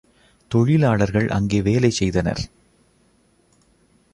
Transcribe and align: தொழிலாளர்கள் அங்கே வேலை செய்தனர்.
தொழிலாளர்கள் 0.51 1.27
அங்கே 1.27 1.61
வேலை 1.61 1.89
செய்தனர். 1.89 2.41